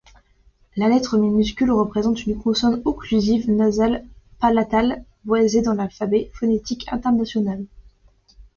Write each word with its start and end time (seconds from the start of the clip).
La 0.77 0.89
lettre 0.89 1.15
minuscule 1.19 1.69
représente 1.73 2.25
une 2.25 2.35
consonne 2.41 2.81
occlusive 2.85 3.51
nasale 3.51 4.03
palatale 4.39 5.03
voisée 5.25 5.61
dans 5.61 5.75
l'alphabet 5.75 6.31
phonétique 6.33 6.87
international. 6.91 7.63